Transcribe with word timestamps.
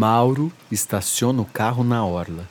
Mauro 0.00 0.50
estaciona 0.72 1.42
o 1.42 1.44
carro 1.44 1.84
na 1.84 2.02
orla. 2.02 2.48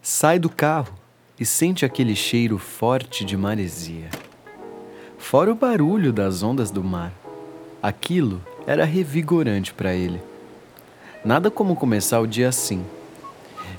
Sai 0.00 0.38
do 0.38 0.48
carro 0.48 0.94
e 1.40 1.44
sente 1.44 1.84
aquele 1.84 2.14
cheiro 2.14 2.56
forte 2.56 3.24
de 3.24 3.36
maresia. 3.36 4.08
Fora 5.18 5.50
o 5.50 5.56
barulho 5.56 6.12
das 6.12 6.44
ondas 6.44 6.70
do 6.70 6.84
mar. 6.84 7.12
Aquilo 7.82 8.40
era 8.64 8.84
revigorante 8.84 9.74
para 9.74 9.92
ele. 9.92 10.22
Nada 11.24 11.50
como 11.50 11.74
começar 11.74 12.20
o 12.20 12.28
dia 12.28 12.48
assim. 12.48 12.86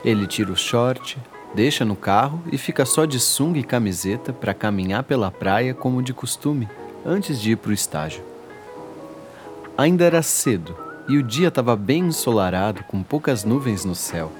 Ele 0.03 0.27
tira 0.27 0.51
o 0.51 0.57
short, 0.57 1.17
deixa 1.55 1.85
no 1.85 1.95
carro 1.95 2.43
e 2.51 2.57
fica 2.57 2.85
só 2.85 3.05
de 3.05 3.17
sunga 3.17 3.59
e 3.59 3.63
camiseta 3.63 4.33
para 4.33 4.53
caminhar 4.53 5.03
pela 5.03 5.31
praia 5.31 5.73
como 5.73 6.03
de 6.03 6.13
costume, 6.13 6.67
antes 7.05 7.39
de 7.39 7.51
ir 7.51 7.55
para 7.55 7.71
o 7.71 7.73
estágio. 7.73 8.21
Ainda 9.77 10.03
era 10.03 10.21
cedo 10.21 10.86
e 11.07 11.17
o 11.17 11.23
dia 11.23 11.47
estava 11.47 11.75
bem 11.75 12.07
ensolarado, 12.07 12.83
com 12.83 13.01
poucas 13.01 13.43
nuvens 13.43 13.85
no 13.85 13.95
céu. 13.95 14.31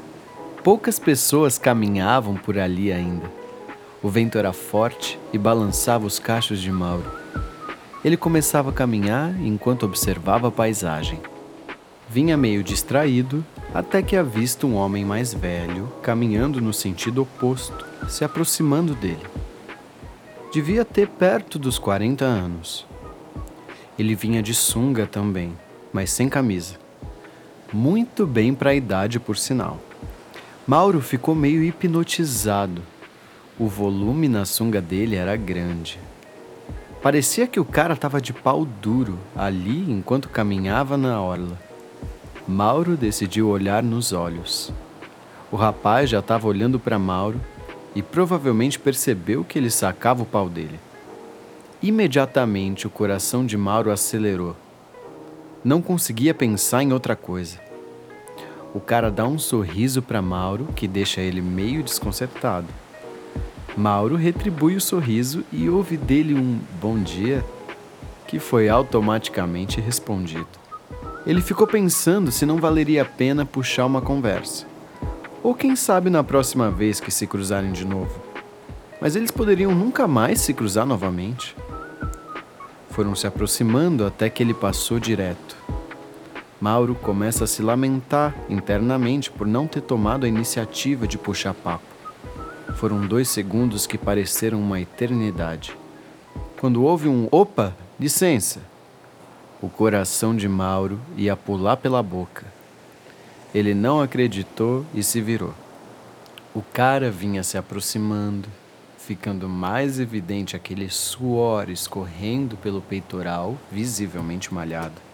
Poucas 0.64 1.00
pessoas 1.00 1.58
caminhavam 1.58 2.36
por 2.36 2.58
ali 2.60 2.92
ainda. 2.92 3.32
O 4.04 4.10
vento 4.10 4.38
era 4.38 4.52
forte 4.52 5.18
e 5.32 5.38
balançava 5.38 6.06
os 6.06 6.20
cachos 6.20 6.62
de 6.62 6.72
Mauro. 6.72 7.10
Ele 8.04 8.18
começava 8.18 8.70
a 8.70 8.74
caminhar 8.74 9.34
enquanto 9.42 9.84
observava 9.84 10.50
a 10.50 10.52
paisagem. 10.52 11.20
Vinha 12.10 12.38
meio 12.38 12.64
distraído 12.64 13.46
até 13.74 14.02
que 14.02 14.16
avista 14.16 14.68
um 14.68 14.76
homem 14.76 15.04
mais 15.04 15.34
velho 15.34 15.92
caminhando 16.02 16.62
no 16.62 16.74
sentido 16.74 17.22
oposto, 17.22 17.86
se 18.08 18.24
aproximando 18.24 18.94
dele. 18.94 19.26
Devia 20.54 20.86
ter 20.86 21.08
perto 21.08 21.58
dos 21.58 21.78
40 21.78 22.24
anos. 22.24 22.86
Ele 23.98 24.16
vinha 24.16 24.42
de 24.42 24.54
sunga 24.54 25.06
também, 25.06 25.54
mas 25.92 26.12
sem 26.12 26.30
camisa. 26.30 26.76
Muito 27.72 28.26
bem 28.26 28.54
para 28.54 28.72
a 28.72 28.76
idade, 28.76 29.20
por 29.20 29.38
sinal. 29.38 29.80
Mauro 30.66 31.02
ficou 31.02 31.34
meio 31.34 31.64
hipnotizado. 31.64 32.82
O 33.60 33.68
volume 33.68 34.28
na 34.28 34.46
sunga 34.46 34.82
dele 34.82 35.16
era 35.16 35.36
grande. 35.36 36.00
Parecia 37.02 37.48
que 37.48 37.60
o 37.60 37.66
cara 37.66 37.94
estava 37.94 38.20
de 38.20 38.34
pau 38.34 38.66
duro 38.66 39.18
ali 39.36 39.90
enquanto 39.92 40.30
caminhava 40.30 40.98
na 40.98 41.22
orla. 41.22 41.58
Mauro 42.48 42.98
decidiu 42.98 43.50
olhar 43.50 43.84
nos 43.84 44.14
olhos. 44.14 44.72
O 45.52 45.56
rapaz 45.56 46.10
já 46.10 46.20
estava 46.20 46.48
olhando 46.48 46.80
para 46.80 47.00
Mauro 47.00 47.40
e 47.96 48.02
provavelmente 48.02 48.78
percebeu 48.78 49.44
que 49.44 49.58
ele 49.58 49.70
sacava 49.70 50.24
o 50.24 50.26
pau 50.26 50.50
dele. 50.50 50.80
Imediatamente 51.82 52.88
o 52.88 52.90
coração 52.90 53.46
de 53.46 53.56
Mauro 53.56 53.92
acelerou. 53.92 54.56
Não 55.68 55.82
conseguia 55.82 56.34
pensar 56.34 56.82
em 56.82 56.94
outra 56.94 57.14
coisa. 57.14 57.60
O 58.74 58.80
cara 58.80 59.12
dá 59.12 59.28
um 59.28 59.38
sorriso 59.38 60.02
para 60.02 60.22
Mauro 60.22 60.70
que 60.74 60.88
deixa 60.88 61.20
ele 61.20 61.42
meio 61.42 61.84
desconcertado. 61.84 62.68
Mauro 63.76 64.16
retribui 64.16 64.78
o 64.78 64.82
sorriso 64.82 65.44
e 65.52 65.68
ouve 65.68 65.98
dele 65.98 66.36
um 66.36 66.58
bom 66.80 66.98
dia 66.98 67.44
que 68.26 68.40
foi 68.40 68.70
automaticamente 68.70 69.82
respondido. 69.82 70.48
Ele 71.26 71.42
ficou 71.42 71.68
pensando 71.68 72.32
se 72.32 72.46
não 72.46 72.62
valeria 72.62 73.02
a 73.02 73.06
pena 73.06 73.46
puxar 73.46 73.88
uma 73.88 74.00
conversa. 74.00 74.66
Ou 75.44 75.54
quem 75.54 75.76
sabe 75.76 76.10
na 76.10 76.24
próxima 76.24 76.72
vez 76.72 77.02
que 77.02 77.12
se 77.12 77.28
cruzarem 77.28 77.74
de 77.74 77.86
novo. 77.86 78.22
Mas 79.02 79.18
eles 79.18 79.32
poderiam 79.32 79.76
nunca 79.76 80.08
mais 80.08 80.40
se 80.40 80.54
cruzar 80.54 80.86
novamente. 80.86 81.54
Foram 82.92 83.14
se 83.14 83.28
aproximando 83.28 84.06
até 84.06 84.30
que 84.30 84.42
ele 84.42 84.54
passou 84.54 84.98
direto. 84.98 85.57
Mauro 86.60 86.96
começa 86.96 87.44
a 87.44 87.48
se 87.48 87.62
lamentar 87.62 88.36
internamente 88.50 89.30
por 89.30 89.46
não 89.46 89.68
ter 89.68 89.82
tomado 89.82 90.26
a 90.26 90.30
iniciativa 90.30 91.08
de 91.08 91.16
puxar 91.16 91.54
papo. 91.54 91.86
Foram 92.76 93.06
dois 93.06 93.30
segundos 93.30 93.86
que 93.86 93.98
pareceram 93.98 94.60
uma 94.60 94.82
eternidade. 94.82 95.78
Quando 96.60 96.84
houve 96.84 97.08
um 97.08 97.28
opa, 97.32 97.76
licença, 98.00 98.62
o 99.62 99.70
coração 99.70 100.36
de 100.36 100.48
Mauro 100.48 101.00
ia 101.16 101.36
pular 101.36 101.78
pela 101.78 102.02
boca. 102.02 102.46
Ele 103.54 103.76
não 103.76 104.02
acreditou 104.02 104.84
e 104.96 105.04
se 105.04 105.22
virou. 105.22 105.54
O 106.56 106.62
cara 106.62 107.12
vinha 107.12 107.44
se 107.44 107.56
aproximando, 107.56 108.50
ficando 108.98 109.48
mais 109.48 110.00
evidente 110.00 110.56
aquele 110.56 110.90
suor 110.90 111.70
escorrendo 111.70 112.58
pelo 112.58 112.82
peitoral, 112.82 113.56
visivelmente 113.72 114.52
malhado. 114.52 115.07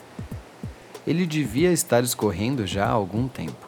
Ele 1.06 1.25
devia 1.25 1.72
estar 1.72 2.03
escorrendo 2.03 2.66
já 2.66 2.86
há 2.86 2.91
algum 2.91 3.28
tempo. 3.28 3.68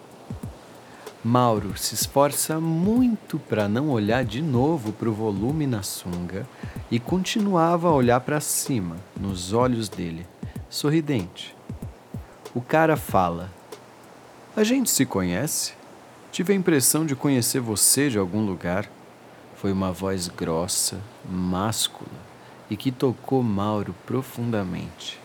Mauro 1.23 1.75
se 1.75 1.95
esforça 1.95 2.59
muito 2.59 3.39
para 3.39 3.67
não 3.67 3.89
olhar 3.89 4.23
de 4.23 4.41
novo 4.41 4.93
para 4.93 5.09
o 5.09 5.13
volume 5.13 5.65
na 5.65 5.81
sunga 5.81 6.47
e 6.91 6.99
continuava 6.99 7.89
a 7.89 7.93
olhar 7.93 8.19
para 8.19 8.39
cima, 8.39 8.97
nos 9.19 9.51
olhos 9.51 9.89
dele, 9.89 10.25
sorridente. 10.69 11.55
O 12.53 12.61
cara 12.61 12.95
fala: 12.95 13.51
A 14.55 14.63
gente 14.63 14.89
se 14.89 15.05
conhece? 15.05 15.73
Tive 16.31 16.53
a 16.53 16.55
impressão 16.55 17.05
de 17.05 17.15
conhecer 17.15 17.59
você 17.59 18.09
de 18.09 18.19
algum 18.19 18.45
lugar. 18.45 18.87
Foi 19.55 19.71
uma 19.71 19.91
voz 19.91 20.27
grossa, 20.27 20.99
máscula 21.27 22.25
e 22.69 22.77
que 22.77 22.91
tocou 22.91 23.41
Mauro 23.41 23.95
profundamente. 24.05 25.19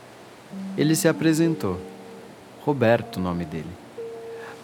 Ele 0.77 0.95
se 0.95 1.09
apresentou. 1.09 1.81
Roberto, 2.65 3.17
o 3.17 3.21
nome 3.21 3.45
dele. 3.45 3.71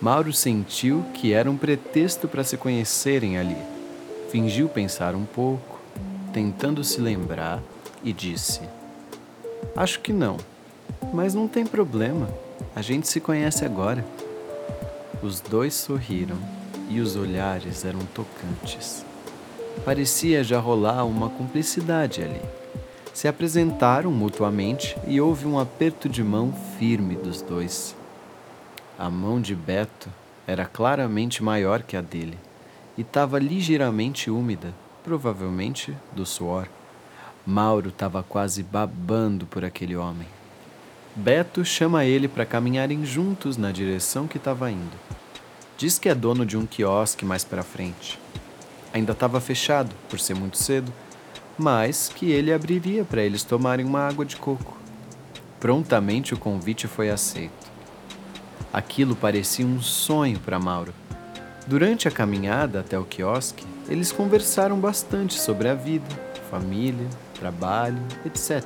Mauro 0.01 0.33
sentiu 0.33 1.05
que 1.15 1.33
era 1.33 1.51
um 1.51 1.57
pretexto 1.57 2.29
para 2.29 2.45
se 2.45 2.57
conhecerem 2.57 3.39
ali. 3.39 3.57
Fingiu 4.31 4.69
pensar 4.69 5.15
um 5.15 5.25
pouco, 5.25 5.81
tentando 6.33 6.85
se 6.85 7.01
lembrar, 7.01 7.63
e 8.05 8.13
disse: 8.13 8.61
Acho 9.75 10.01
que 10.01 10.13
não, 10.13 10.37
mas 11.13 11.35
não 11.35 11.49
tem 11.49 11.65
problema, 11.65 12.29
a 12.75 12.83
gente 12.83 13.09
se 13.09 13.21
conhece 13.21 13.65
agora. 13.65 14.05
Os 15.23 15.41
dois 15.41 15.75
sorriram 15.75 16.37
e 16.91 17.01
os 17.01 17.17
olhares 17.17 17.85
eram 17.85 18.01
tocantes. 18.15 19.05
Parecia 19.85 20.45
já 20.45 20.59
rolar 20.59 21.05
uma 21.05 21.31
cumplicidade 21.31 22.23
ali. 22.23 22.41
Se 23.17 23.27
apresentaram 23.27 24.11
mutuamente 24.11 24.95
e 25.07 25.23
houve 25.23 25.47
um 25.47 25.59
aperto 25.59 26.07
de 26.07 26.23
mão 26.23 26.53
firme 26.79 27.15
dos 27.15 27.41
dois. 27.41 27.97
A 28.99 29.09
mão 29.09 29.41
de 29.41 29.55
Beto 29.55 30.11
era 30.47 30.67
claramente 30.67 31.43
maior 31.43 31.83
que 31.83 31.97
a 31.97 32.03
dele 32.03 32.37
e 32.95 33.01
estava 33.01 33.39
ligeiramente 33.39 34.31
úmida, 34.31 34.75
provavelmente 35.03 35.97
do 36.13 36.27
suor. 36.27 36.69
Mauro 37.47 37.89
estava 37.89 38.23
quase 38.23 38.63
babando 38.63 39.47
por 39.47 39.65
aquele 39.65 39.97
homem. 39.97 40.29
Beto 41.15 41.65
chama 41.65 42.05
ele 42.05 42.29
para 42.29 42.45
caminharem 42.45 43.03
juntos 43.07 43.57
na 43.57 43.73
direção 43.73 44.29
que 44.29 44.37
estava 44.37 44.71
indo. 44.71 44.99
Diz 45.79 45.99
que 45.99 46.11
é 46.11 46.15
dono 46.15 46.45
de 46.45 46.59
um 46.59 46.67
quiosque 46.67 47.25
mais 47.25 47.45
para 47.45 47.63
frente. 47.63 48.21
Ainda 48.93 49.13
estava 49.13 49.41
fechado, 49.41 49.95
por 50.11 50.21
ser 50.21 50.35
muito 50.35 50.59
cedo, 50.59 50.93
mas 51.59 52.09
que 52.15 52.31
ele 52.31 52.53
abriria 52.53 53.05
para 53.05 53.23
eles 53.23 53.43
tomarem 53.43 53.85
uma 53.85 54.01
água 54.01 54.25
de 54.25 54.37
coco. 54.37 54.77
Prontamente 55.59 56.35
o 56.35 56.39
convite 56.39 56.87
foi 56.87 57.11
aceito. 57.11 57.67
Aquilo 58.73 59.17
parecia 59.17 59.65
um 59.67 59.81
sonho 59.81 60.39
para 60.39 60.59
Mauro. 60.59 60.93
Durante 61.67 62.07
a 62.07 62.11
caminhada 62.11 62.81
até 62.81 62.99
o 62.99 63.05
quiosque, 63.05 63.67
eles 63.89 64.13
conversaram 64.13 64.79
bastante 64.79 65.35
sobre 65.35 65.69
a 65.69 65.75
vida, 65.75 66.07
família, 66.51 67.09
trabalho, 67.39 68.01
etc. 68.25 68.63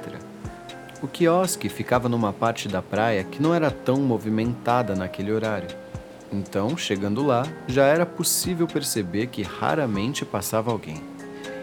O 1.03 1.09
quiosque 1.09 1.69
ficava 1.69 2.09
numa 2.09 2.33
parte 2.33 2.69
da 2.69 2.83
praia 2.83 3.25
que 3.25 3.41
não 3.41 3.55
era 3.55 3.71
tão 3.71 3.99
movimentada 4.01 4.95
naquele 4.95 5.33
horário. 5.33 5.69
Então, 6.33 6.77
chegando 6.77 7.25
lá, 7.25 7.47
já 7.67 7.87
era 7.87 8.05
possível 8.05 8.67
perceber 8.67 9.29
que 9.29 9.43
raramente 9.43 10.25
passava 10.25 10.71
alguém. 10.71 11.10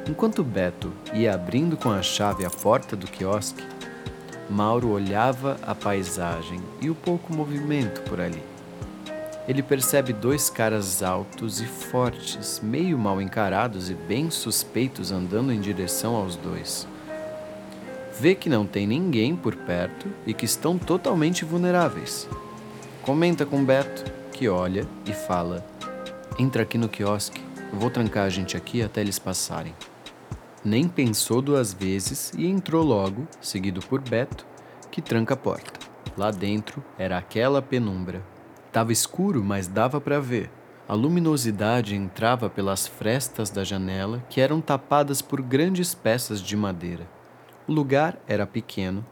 Enquanto 0.09 0.41
Beto 0.41 0.93
ia 1.13 1.33
abrindo 1.33 1.75
com 1.75 1.91
a 1.91 2.01
chave 2.01 2.45
a 2.45 2.49
porta 2.49 2.95
do 2.95 3.07
quiosque, 3.07 3.61
Mauro 4.49 4.89
olhava 4.89 5.57
a 5.61 5.75
paisagem 5.75 6.61
e 6.79 6.89
o 6.89 6.95
pouco 6.95 7.33
movimento 7.33 8.01
por 8.03 8.21
ali. 8.21 8.41
Ele 9.49 9.61
percebe 9.61 10.13
dois 10.13 10.49
caras 10.49 11.03
altos 11.03 11.59
e 11.59 11.65
fortes, 11.65 12.61
meio 12.63 12.97
mal 12.97 13.21
encarados 13.21 13.89
e 13.89 13.93
bem 13.93 14.29
suspeitos 14.29 15.11
andando 15.11 15.51
em 15.51 15.59
direção 15.59 16.15
aos 16.15 16.37
dois. 16.37 16.87
Vê 18.17 18.33
que 18.33 18.49
não 18.49 18.65
tem 18.65 18.87
ninguém 18.87 19.35
por 19.35 19.55
perto 19.55 20.07
e 20.25 20.33
que 20.33 20.45
estão 20.45 20.77
totalmente 20.77 21.43
vulneráveis. 21.43 22.29
Comenta 23.01 23.45
com 23.45 23.63
Beto, 23.63 24.05
que 24.31 24.47
olha 24.47 24.87
e 25.05 25.11
fala: 25.11 25.65
Entra 26.39 26.63
aqui 26.63 26.77
no 26.77 26.87
quiosque, 26.87 27.43
vou 27.73 27.89
trancar 27.89 28.25
a 28.25 28.29
gente 28.29 28.55
aqui 28.55 28.81
até 28.81 29.01
eles 29.01 29.19
passarem 29.19 29.73
nem 30.67 30.85
pensou 30.85 31.41
duas 31.41 31.73
vezes 31.73 32.33
e 32.37 32.45
entrou 32.45 32.83
logo, 32.83 33.25
seguido 33.39 33.79
por 33.79 34.01
Beto, 34.01 34.45
que 34.91 35.01
tranca 35.01 35.33
a 35.33 35.37
porta. 35.37 35.79
Lá 36.17 36.29
dentro 36.29 36.83
era 36.97 37.17
aquela 37.17 37.61
penumbra. 37.61 38.21
Tava 38.69 38.91
escuro, 38.91 39.41
mas 39.41 39.69
dava 39.69 40.01
para 40.01 40.19
ver. 40.19 40.51
A 40.85 40.93
luminosidade 40.93 41.95
entrava 41.95 42.49
pelas 42.49 42.85
frestas 42.85 43.49
da 43.49 43.63
janela, 43.63 44.21
que 44.29 44.41
eram 44.41 44.59
tapadas 44.59 45.21
por 45.21 45.41
grandes 45.41 45.95
peças 45.95 46.41
de 46.41 46.57
madeira. 46.57 47.07
O 47.65 47.71
lugar 47.71 48.19
era 48.27 48.45
pequeno, 48.45 49.05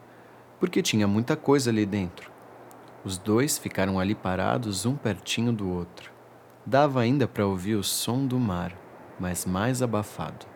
porque 0.59 0.81
tinha 0.81 1.07
muita 1.07 1.37
coisa 1.37 1.69
ali 1.69 1.85
dentro. 1.85 2.29
Os 3.01 3.17
dois 3.17 3.57
ficaram 3.57 3.97
ali 3.97 4.13
parados, 4.13 4.85
um 4.85 4.95
pertinho 4.95 5.53
do 5.53 5.69
outro. 5.69 6.11
Dava 6.65 6.99
ainda 6.99 7.29
para 7.29 7.47
ouvir 7.47 7.75
o 7.75 7.83
som 7.83 8.25
do 8.25 8.37
mar, 8.37 8.73
mas 9.17 9.45
mais 9.45 9.81
abafado. 9.81 10.54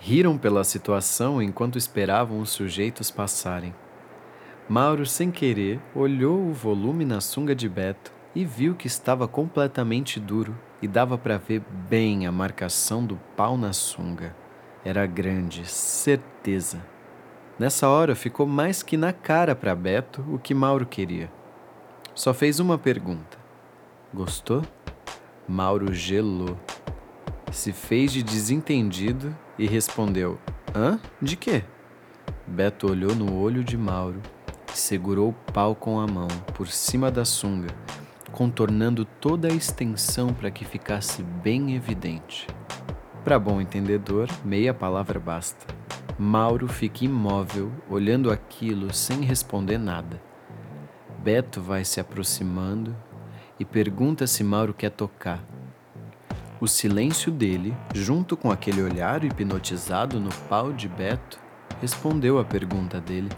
Riram 0.00 0.38
pela 0.38 0.62
situação 0.62 1.42
enquanto 1.42 1.76
esperavam 1.76 2.40
os 2.40 2.50
sujeitos 2.50 3.10
passarem. 3.10 3.74
Mauro, 4.68 5.04
sem 5.04 5.30
querer, 5.30 5.80
olhou 5.94 6.38
o 6.38 6.52
volume 6.52 7.04
na 7.04 7.20
sunga 7.20 7.54
de 7.54 7.68
Beto 7.68 8.12
e 8.34 8.44
viu 8.44 8.74
que 8.74 8.86
estava 8.86 9.26
completamente 9.26 10.20
duro 10.20 10.56
e 10.80 10.86
dava 10.86 11.18
para 11.18 11.38
ver 11.38 11.62
bem 11.88 12.26
a 12.26 12.32
marcação 12.32 13.04
do 13.04 13.16
pau 13.36 13.56
na 13.56 13.72
sunga. 13.72 14.36
Era 14.84 15.04
grande, 15.06 15.66
certeza. 15.66 16.80
Nessa 17.58 17.88
hora 17.88 18.14
ficou 18.14 18.46
mais 18.46 18.82
que 18.82 18.96
na 18.96 19.12
cara 19.12 19.56
para 19.56 19.74
Beto 19.74 20.24
o 20.32 20.38
que 20.38 20.54
Mauro 20.54 20.86
queria. 20.86 21.30
Só 22.14 22.32
fez 22.32 22.60
uma 22.60 22.78
pergunta: 22.78 23.36
Gostou? 24.14 24.62
Mauro 25.48 25.92
gelou. 25.92 26.56
Se 27.50 27.72
fez 27.72 28.12
de 28.12 28.22
desentendido 28.22 29.34
e 29.58 29.66
respondeu: 29.66 30.38
Hã? 30.74 30.98
De 31.20 31.36
quê? 31.36 31.64
Beto 32.46 32.90
olhou 32.90 33.14
no 33.14 33.38
olho 33.38 33.64
de 33.64 33.76
Mauro 33.76 34.20
e 34.72 34.78
segurou 34.78 35.30
o 35.30 35.52
pau 35.52 35.74
com 35.74 36.00
a 36.00 36.06
mão 36.06 36.28
por 36.54 36.68
cima 36.68 37.10
da 37.10 37.24
sunga, 37.24 37.68
contornando 38.32 39.04
toda 39.04 39.48
a 39.48 39.54
extensão 39.54 40.32
para 40.32 40.50
que 40.50 40.64
ficasse 40.64 41.22
bem 41.22 41.74
evidente. 41.74 42.46
Para 43.24 43.38
bom 43.38 43.60
entendedor, 43.60 44.28
meia 44.44 44.72
palavra 44.72 45.18
basta. 45.18 45.66
Mauro 46.18 46.66
fica 46.66 47.04
imóvel, 47.04 47.70
olhando 47.88 48.30
aquilo 48.30 48.92
sem 48.92 49.22
responder 49.22 49.78
nada. 49.78 50.20
Beto 51.18 51.60
vai 51.60 51.84
se 51.84 52.00
aproximando 52.00 52.96
e 53.58 53.64
pergunta 53.64 54.26
se 54.26 54.42
Mauro 54.42 54.72
quer 54.72 54.90
tocar. 54.90 55.44
O 56.60 56.66
silêncio 56.66 57.30
dele, 57.30 57.72
junto 57.94 58.36
com 58.36 58.50
aquele 58.50 58.82
olhar 58.82 59.22
hipnotizado 59.22 60.18
no 60.18 60.30
pau 60.48 60.72
de 60.72 60.88
Beto, 60.88 61.38
respondeu 61.80 62.36
à 62.36 62.44
pergunta 62.44 63.00
dele. 63.00 63.28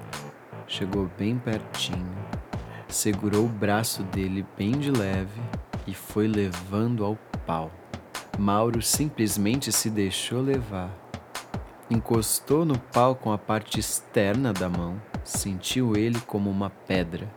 Chegou 0.67 1.11
bem 1.19 1.39
pertinho, 1.39 2.17
segurou 2.89 3.45
o 3.45 3.49
braço 3.49 4.03
dele 4.05 4.47
bem 4.57 4.71
de 4.71 4.91
leve 4.91 5.39
e 5.87 5.93
foi 5.93 6.27
levando 6.27 7.05
ao 7.05 7.19
pau. 7.45 7.71
Mauro 8.39 8.81
simplesmente 8.81 9.71
se 9.71 9.91
deixou 9.91 10.41
levar. 10.41 10.91
Encostou 11.91 12.65
no 12.65 12.79
pau 12.79 13.15
com 13.15 13.33
a 13.33 13.37
parte 13.37 13.79
externa 13.79 14.51
da 14.51 14.71
mão, 14.71 14.99
sentiu 15.23 15.95
ele 15.95 16.19
como 16.21 16.49
uma 16.49 16.71
pedra 16.71 17.31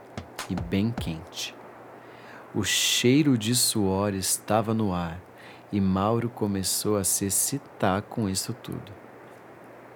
e 0.49 0.55
bem 0.55 0.91
quente. 0.91 1.53
O 2.55 2.63
cheiro 2.63 3.37
de 3.37 3.53
suor 3.53 4.13
estava 4.13 4.73
no 4.73 4.93
ar 4.93 5.19
e 5.73 5.81
Mauro 5.81 6.29
começou 6.29 6.97
a 6.97 7.03
se 7.03 7.25
excitar 7.25 8.03
com 8.03 8.29
isso 8.29 8.53
tudo. 8.53 8.91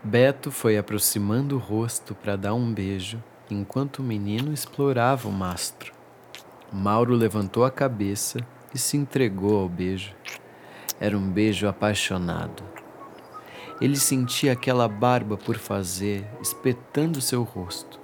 Beto 0.04 0.50
foi 0.50 0.76
aproximando 0.76 1.56
o 1.56 1.60
rosto 1.60 2.16
para 2.16 2.36
dar 2.36 2.56
um 2.56 2.74
beijo 2.74 3.24
enquanto 3.48 4.00
o 4.00 4.04
menino 4.04 4.52
explorava 4.52 5.30
o 5.30 5.32
mastro. 5.32 5.94
Mauro 6.74 7.14
levantou 7.14 7.64
a 7.64 7.70
cabeça 7.70 8.40
e 8.74 8.78
se 8.80 8.98
entregou 8.98 9.62
ao 9.62 9.70
beijo. 9.70 10.16
Era 11.00 11.16
um 11.16 11.30
beijo 11.30 11.68
apaixonado. 11.68 12.64
Ele 13.80 13.98
sentia 13.98 14.54
aquela 14.54 14.88
barba 14.88 15.38
por 15.38 15.58
fazer, 15.58 16.28
espetando 16.42 17.22
seu 17.22 17.44
rosto. 17.44 18.00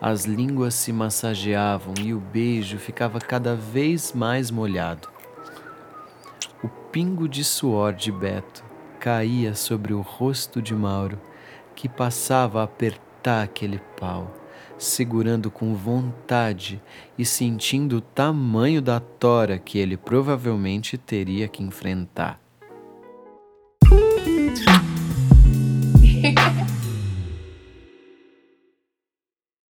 As 0.00 0.24
línguas 0.24 0.72
se 0.72 0.94
massageavam 0.94 1.92
e 2.00 2.14
o 2.14 2.18
beijo 2.18 2.78
ficava 2.78 3.20
cada 3.20 3.54
vez 3.54 4.14
mais 4.14 4.50
molhado. 4.50 5.19
O 6.62 6.68
pingo 6.68 7.26
de 7.26 7.42
suor 7.42 7.94
de 7.94 8.12
Beto 8.12 8.62
caía 8.98 9.54
sobre 9.54 9.94
o 9.94 10.02
rosto 10.02 10.60
de 10.60 10.74
Mauro, 10.74 11.18
que 11.74 11.88
passava 11.88 12.60
a 12.60 12.64
apertar 12.64 13.44
aquele 13.44 13.80
pau, 13.98 14.30
segurando 14.76 15.50
com 15.50 15.74
vontade 15.74 16.78
e 17.16 17.24
sentindo 17.24 17.96
o 17.96 18.00
tamanho 18.02 18.82
da 18.82 19.00
tora 19.00 19.58
que 19.58 19.78
ele 19.78 19.96
provavelmente 19.96 20.98
teria 20.98 21.48
que 21.48 21.62
enfrentar. 21.62 22.38